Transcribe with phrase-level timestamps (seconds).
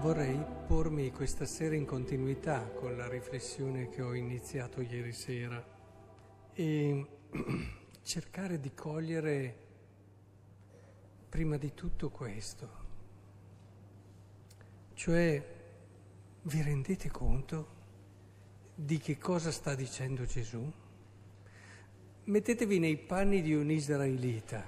[0.00, 5.60] Vorrei pormi questa sera in continuità con la riflessione che ho iniziato ieri sera
[6.52, 7.06] e
[8.02, 9.56] cercare di cogliere
[11.28, 12.70] prima di tutto questo,
[14.94, 15.44] cioè
[16.42, 17.68] vi rendete conto
[18.76, 20.72] di che cosa sta dicendo Gesù?
[22.22, 24.64] Mettetevi nei panni di un israelita,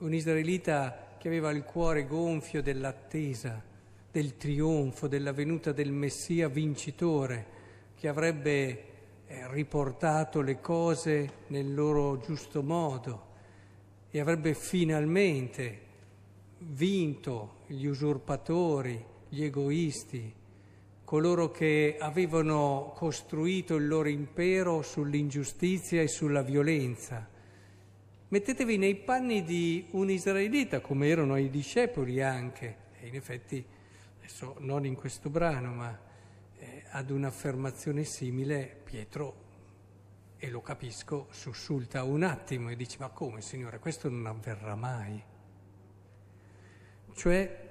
[0.00, 3.70] un israelita che aveva il cuore gonfio dell'attesa
[4.12, 7.46] del trionfo, della venuta del Messia vincitore,
[7.94, 8.84] che avrebbe
[9.26, 13.30] eh, riportato le cose nel loro giusto modo
[14.10, 15.80] e avrebbe finalmente
[16.58, 20.34] vinto gli usurpatori, gli egoisti,
[21.04, 27.26] coloro che avevano costruito il loro impero sull'ingiustizia e sulla violenza.
[28.28, 33.64] Mettetevi nei panni di un israelita, come erano i discepoli anche, e in effetti
[34.22, 35.98] adesso non in questo brano, ma
[36.56, 39.50] eh, ad un'affermazione simile Pietro,
[40.36, 45.22] e lo capisco, sussulta un attimo e dice ma come Signore, questo non avverrà mai.
[47.14, 47.70] Cioè,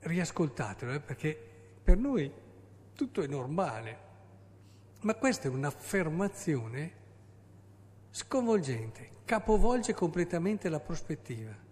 [0.00, 1.38] riascoltatelo, eh, perché
[1.82, 2.32] per noi
[2.94, 3.98] tutto è normale,
[5.02, 7.00] ma questa è un'affermazione
[8.10, 11.70] sconvolgente, capovolge completamente la prospettiva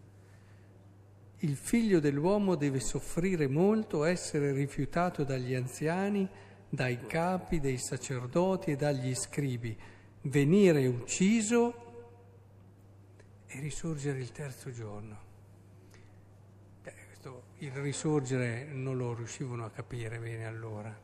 [1.43, 6.29] il figlio dell'uomo deve soffrire molto, essere rifiutato dagli anziani,
[6.69, 9.77] dai capi, dei sacerdoti e dagli scribi,
[10.23, 11.89] venire ucciso
[13.47, 15.19] e risorgere il terzo giorno.
[16.83, 20.95] Beh, questo, il risorgere non lo riuscivano a capire bene allora.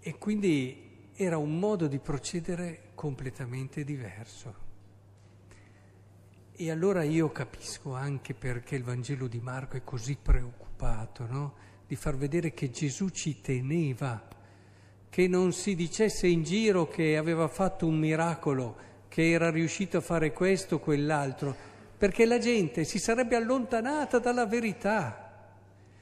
[0.00, 4.63] E quindi era un modo di procedere completamente diverso.
[6.56, 11.54] E allora io capisco anche perché il Vangelo di Marco è così preoccupato, no?
[11.84, 14.22] Di far vedere che Gesù ci teneva,
[15.10, 18.76] che non si dicesse in giro che aveva fatto un miracolo,
[19.08, 21.56] che era riuscito a fare questo o quell'altro,
[21.98, 25.50] perché la gente si sarebbe allontanata dalla verità,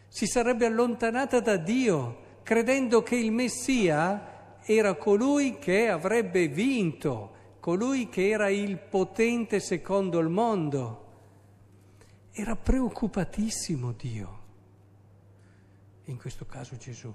[0.07, 8.09] si sarebbe allontanata da Dio, credendo che il Messia era colui che avrebbe vinto colui
[8.09, 11.11] che era il potente secondo il mondo.
[12.33, 14.43] Era preoccupatissimo Dio,
[16.07, 17.15] in questo caso Gesù,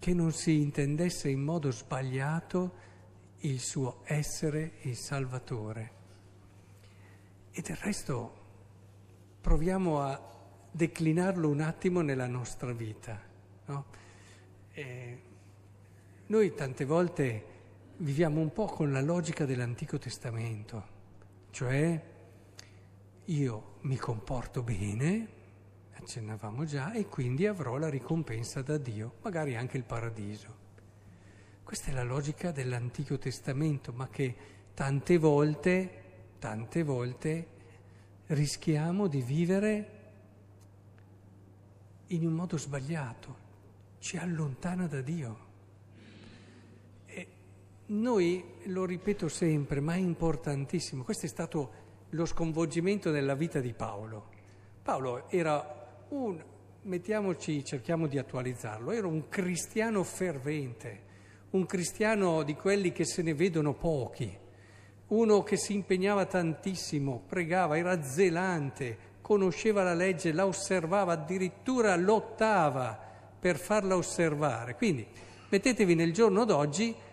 [0.00, 2.74] che non si intendesse in modo sbagliato
[3.42, 5.92] il suo essere il Salvatore.
[7.52, 8.40] E del resto
[9.40, 10.20] proviamo a
[10.68, 13.20] declinarlo un attimo nella nostra vita.
[13.66, 13.84] No?
[16.26, 17.51] noi tante volte
[18.02, 20.86] viviamo un po' con la logica dell'Antico Testamento,
[21.50, 22.02] cioè
[23.26, 25.28] io mi comporto bene,
[25.92, 30.60] accennavamo già, e quindi avrò la ricompensa da Dio, magari anche il paradiso.
[31.62, 34.34] Questa è la logica dell'Antico Testamento, ma che
[34.74, 36.02] tante volte,
[36.40, 37.46] tante volte
[38.26, 40.00] rischiamo di vivere
[42.08, 43.36] in un modo sbagliato,
[44.00, 45.41] ci allontana da Dio.
[47.92, 51.70] Noi, lo ripeto sempre, ma è importantissimo, questo è stato
[52.10, 54.28] lo sconvolgimento nella vita di Paolo.
[54.82, 56.42] Paolo era un,
[56.84, 61.02] mettiamoci, cerchiamo di attualizzarlo, era un cristiano fervente,
[61.50, 64.38] un cristiano di quelli che se ne vedono pochi,
[65.08, 72.98] uno che si impegnava tantissimo, pregava, era zelante, conosceva la legge, la osservava, addirittura lottava
[73.38, 74.76] per farla osservare.
[74.76, 75.06] Quindi
[75.50, 77.10] mettetevi nel giorno d'oggi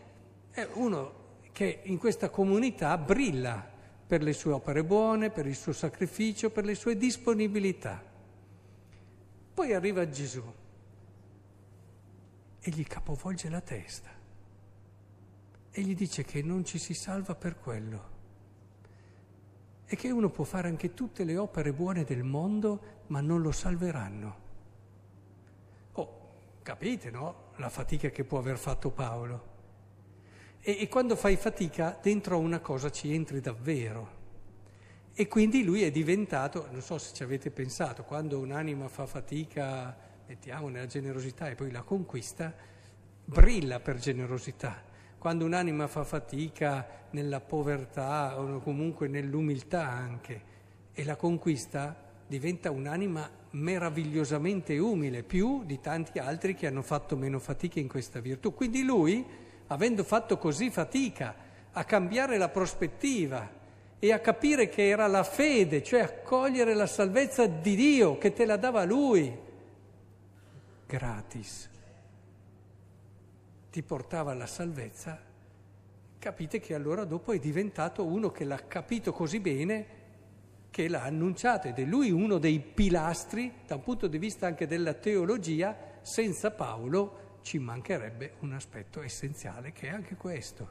[0.52, 1.18] è uno
[1.52, 6.66] che in questa comunità brilla per le sue opere buone, per il suo sacrificio, per
[6.66, 8.02] le sue disponibilità.
[9.54, 10.42] Poi arriva Gesù
[12.62, 14.10] e gli capovolge la testa
[15.72, 18.18] e gli dice che non ci si salva per quello
[19.86, 23.52] e che uno può fare anche tutte le opere buone del mondo ma non lo
[23.52, 24.38] salveranno.
[25.94, 26.20] Oh,
[26.62, 27.52] capite, no?
[27.56, 29.49] La fatica che può aver fatto Paolo.
[30.62, 34.18] E, e quando fai fatica, dentro a una cosa ci entri davvero.
[35.14, 39.96] E quindi lui è diventato, non so se ci avete pensato, quando un'anima fa fatica,
[40.28, 42.54] mettiamo nella generosità e poi la conquista,
[43.26, 44.82] brilla per generosità.
[45.18, 50.42] Quando un'anima fa fatica nella povertà o comunque nell'umiltà anche
[50.94, 51.96] e la conquista,
[52.26, 58.20] diventa un'anima meravigliosamente umile, più di tanti altri che hanno fatto meno fatica in questa
[58.20, 58.54] virtù.
[58.54, 59.26] Quindi lui
[59.72, 61.36] avendo fatto così fatica
[61.72, 63.58] a cambiare la prospettiva
[64.00, 68.46] e a capire che era la fede, cioè accogliere la salvezza di Dio che te
[68.46, 69.38] la dava Lui,
[70.86, 71.70] gratis,
[73.70, 75.20] ti portava alla salvezza,
[76.18, 79.98] capite che allora dopo è diventato uno che l'ha capito così bene
[80.72, 84.68] che l'ha annunciato ed è lui uno dei pilastri da un punto di vista anche
[84.68, 90.70] della teologia, senza Paolo ci mancherebbe un aspetto essenziale che è anche questo,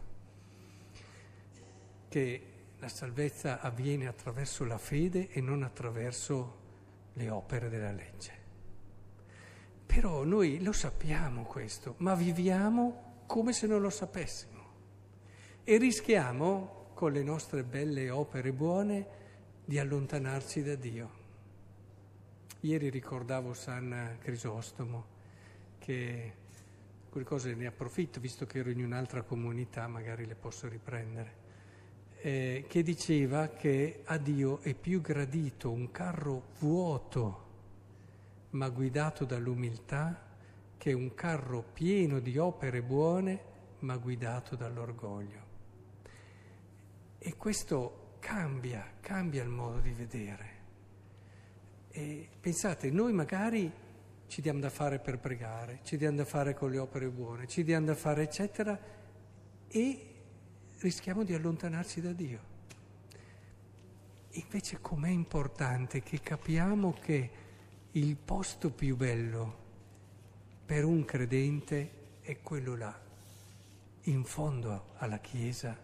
[2.08, 2.46] che
[2.78, 6.56] la salvezza avviene attraverso la fede e non attraverso
[7.14, 8.32] le opere della legge.
[9.86, 14.62] Però noi lo sappiamo questo, ma viviamo come se non lo sapessimo
[15.64, 19.06] e rischiamo con le nostre belle opere buone
[19.64, 21.10] di allontanarci da Dio.
[22.60, 25.06] Ieri ricordavo San Crisostomo,
[25.80, 26.46] che
[27.18, 31.46] quelle cose ne approfitto, visto che ero in un'altra comunità, magari le posso riprendere,
[32.20, 37.46] eh, che diceva che a Dio è più gradito un carro vuoto,
[38.50, 40.26] ma guidato dall'umiltà,
[40.76, 43.42] che un carro pieno di opere buone,
[43.80, 45.46] ma guidato dall'orgoglio.
[47.18, 50.56] E questo cambia, cambia il modo di vedere.
[51.88, 53.72] E pensate, noi magari
[54.28, 57.64] ci diamo da fare per pregare, ci diamo da fare con le opere buone, ci
[57.64, 58.78] diamo da fare eccetera
[59.66, 60.06] e
[60.78, 62.56] rischiamo di allontanarci da Dio.
[64.32, 67.30] Invece com'è importante che capiamo che
[67.92, 69.66] il posto più bello
[70.64, 72.96] per un credente è quello là,
[74.02, 75.76] in fondo alla Chiesa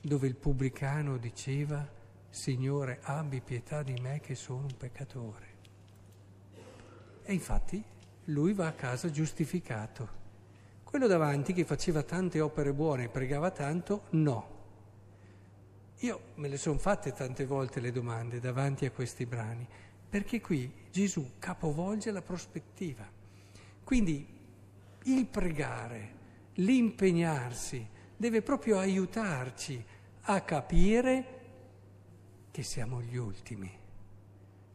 [0.00, 1.96] dove il pubblicano diceva,
[2.30, 5.47] Signore, abbi pietà di me che sono un peccatore.
[7.28, 7.84] E infatti
[8.24, 10.08] lui va a casa giustificato.
[10.82, 14.56] Quello davanti che faceva tante opere buone e pregava tanto, no.
[15.98, 19.68] Io me le sono fatte tante volte le domande davanti a questi brani,
[20.08, 23.06] perché qui Gesù capovolge la prospettiva.
[23.84, 24.26] Quindi
[25.02, 26.12] il pregare,
[26.54, 27.86] l'impegnarsi,
[28.16, 29.84] deve proprio aiutarci
[30.22, 31.40] a capire
[32.50, 33.86] che siamo gli ultimi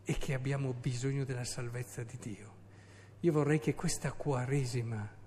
[0.04, 2.52] e che abbiamo bisogno della salvezza di Dio.
[3.22, 5.22] Io vorrei che questa Quaresima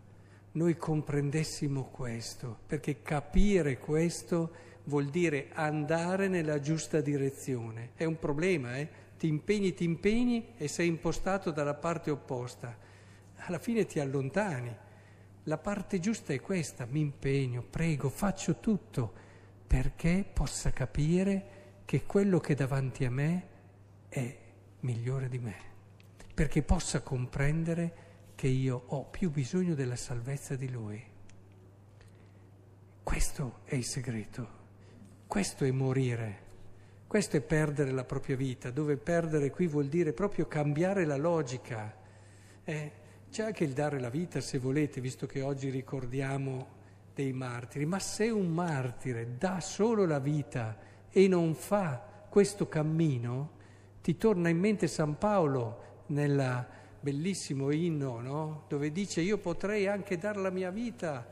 [0.53, 4.53] noi comprendessimo questo, perché capire questo
[4.85, 7.91] vuol dire andare nella giusta direzione.
[7.95, 8.89] È un problema, eh?
[9.19, 12.77] Ti impegni, ti impegni e sei impostato dalla parte opposta.
[13.37, 14.75] Alla fine ti allontani.
[15.45, 19.13] La parte giusta è questa, mi impegno, prego, faccio tutto
[19.67, 23.47] perché possa capire che quello che davanti a me
[24.09, 24.46] è
[24.87, 25.57] migliore di me,
[26.33, 28.05] perché possa comprendere
[28.37, 31.03] che io ho più bisogno della salvezza di Lui.
[33.03, 34.49] Questo è il segreto,
[35.27, 36.45] questo è morire,
[37.09, 41.95] questo è perdere la propria vita, dove perdere qui vuol dire proprio cambiare la logica.
[42.63, 42.93] Eh,
[43.29, 46.75] c'è anche il dare la vita, se volete, visto che oggi ricordiamo
[47.13, 50.79] dei martiri, ma se un martire dà solo la vita
[51.11, 53.56] e non fa questo cammino,
[54.07, 56.65] ti torna in mente San Paolo nel
[57.01, 58.63] bellissimo inno, no?
[58.69, 61.27] dove dice io potrei anche dar la mia vita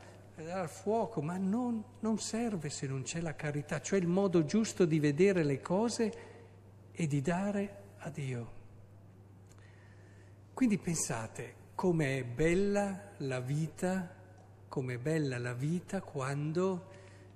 [0.51, 4.83] al fuoco, ma non, non serve se non c'è la carità, cioè il modo giusto
[4.83, 6.13] di vedere le cose
[6.91, 8.51] e di dare a Dio.
[10.53, 14.13] Quindi pensate, come è bella la vita,
[14.67, 16.87] come è bella la vita quando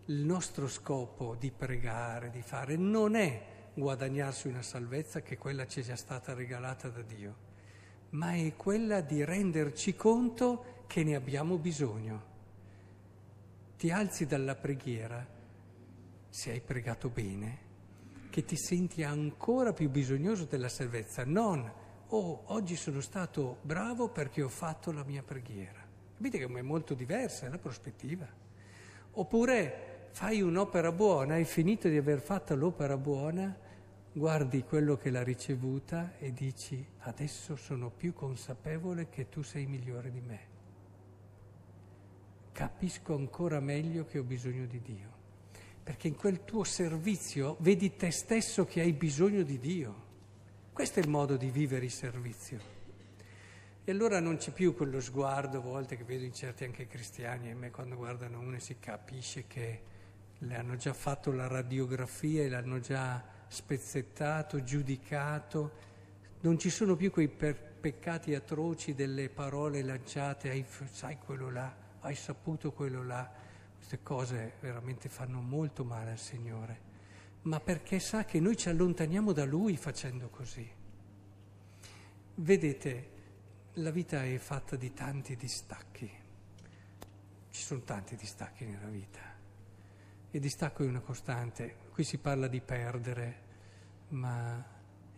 [0.08, 5.82] il nostro scopo di pregare, di fare, non è guadagnarsi una salvezza che quella ci
[5.82, 7.36] già stata regalata da Dio,
[8.12, 12.28] ma è quella di renderci conto che ne abbiamo bisogno.
[13.78, 15.26] Ti alzi dalla preghiera,
[16.30, 17.68] se hai pregato bene,
[18.30, 24.42] che ti senti ancora più bisognoso della salvezza, non oh, oggi sono stato bravo perché
[24.42, 25.80] ho fatto la mia preghiera.
[26.16, 28.28] Capite che è molto diversa la prospettiva.
[29.12, 33.56] Oppure fai un'opera buona, hai finito di aver fatto l'opera buona,
[34.12, 40.12] guardi quello che l'ha ricevuta e dici adesso sono più consapevole che tu sei migliore
[40.12, 40.40] di me.
[42.52, 45.10] Capisco ancora meglio che ho bisogno di Dio,
[45.84, 50.08] perché in quel tuo servizio vedi te stesso che hai bisogno di Dio.
[50.74, 52.78] Questo è il modo di vivere il servizio.
[53.84, 57.50] E allora non c'è più quello sguardo, a volte che vedo in certi anche cristiani,
[57.50, 59.82] e me quando guardano uno si capisce che
[60.40, 65.88] le hanno già fatto la radiografia e l'hanno già spezzettato, giudicato.
[66.40, 72.16] Non ci sono più quei peccati atroci delle parole lanciate, hai, sai quello là, hai
[72.16, 73.30] saputo quello là.
[73.76, 76.88] Queste cose veramente fanno molto male al Signore
[77.44, 80.70] ma perché sa che noi ci allontaniamo da Lui facendo così.
[82.36, 83.10] Vedete,
[83.74, 86.10] la vita è fatta di tanti distacchi.
[87.50, 89.29] Ci sono tanti distacchi nella vita.
[90.32, 91.78] Il distacco è una costante.
[91.92, 93.42] Qui si parla di perdere,
[94.10, 94.64] ma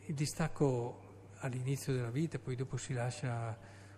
[0.05, 3.57] il distacco all'inizio della vita, poi dopo si lascia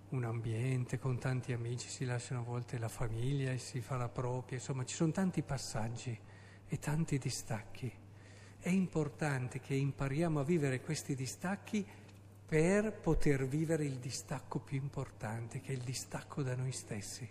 [0.10, 4.10] un ambiente con tanti amici, si lasciano a volte la famiglia e si fa la
[4.10, 6.20] propria, insomma ci sono tanti passaggi
[6.67, 7.93] e tanti distacchi.
[8.58, 11.86] È importante che impariamo a vivere questi distacchi
[12.43, 17.29] per poter vivere il distacco più importante, che è il distacco da noi stessi,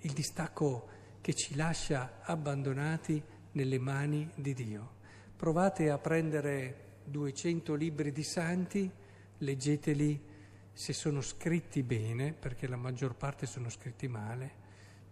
[0.00, 0.96] il distacco
[1.28, 4.92] che ci lascia abbandonati nelle mani di Dio.
[5.36, 8.90] Provate a prendere 200 libri di santi,
[9.36, 10.24] leggeteli
[10.72, 14.50] se sono scritti bene, perché la maggior parte sono scritti male,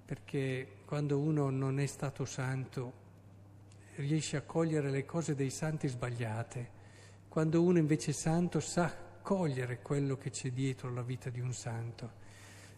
[0.06, 2.92] perché quando uno non è stato santo
[3.96, 6.70] riesce a cogliere le cose dei santi sbagliate
[7.28, 11.52] quando uno invece è santo sa cogliere quello che c'è dietro la vita di un
[11.52, 12.10] santo.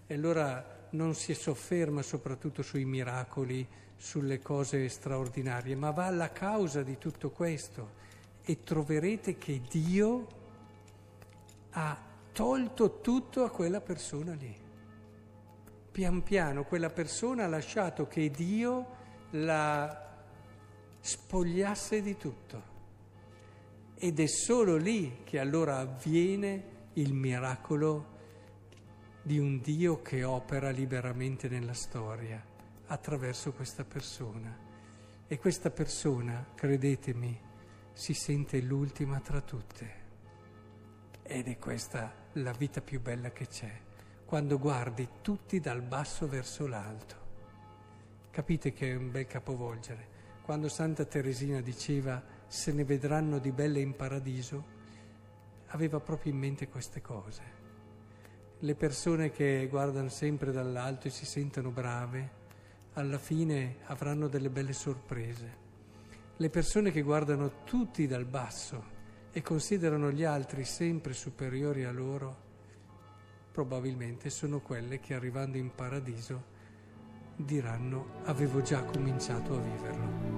[0.09, 3.67] E allora non si sofferma soprattutto sui miracoli,
[3.97, 7.97] sulle cose straordinarie, ma va alla causa di tutto questo
[8.45, 10.27] e troverete che Dio
[11.73, 12.01] ha
[12.33, 14.57] tolto tutto a quella persona lì.
[15.91, 18.97] Pian piano quella persona ha lasciato che Dio
[19.31, 20.07] la
[21.01, 22.77] spogliasse di tutto.
[23.97, 28.17] Ed è solo lì che allora avviene il miracolo
[29.29, 32.43] di un Dio che opera liberamente nella storia
[32.87, 34.57] attraverso questa persona.
[35.27, 37.39] E questa persona, credetemi,
[37.93, 39.95] si sente l'ultima tra tutte.
[41.23, 43.71] Ed è questa la vita più bella che c'è,
[44.25, 47.17] quando guardi tutti dal basso verso l'alto.
[48.31, 50.09] Capite che è un bel capovolgere.
[50.41, 54.65] Quando Santa Teresina diceva se ne vedranno di belle in paradiso,
[55.67, 57.58] aveva proprio in mente queste cose.
[58.61, 62.31] Le persone che guardano sempre dall'alto e si sentono brave,
[62.95, 65.67] alla fine avranno delle belle sorprese.
[66.37, 68.97] Le persone che guardano tutti dal basso
[69.31, 72.37] e considerano gli altri sempre superiori a loro,
[73.53, 76.57] probabilmente sono quelle che arrivando in paradiso
[77.37, 80.38] diranno avevo già cominciato a viverlo.